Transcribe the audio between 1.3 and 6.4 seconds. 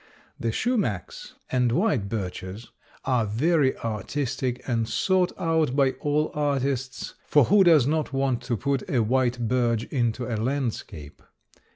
and white birches are very artistic and sought out by all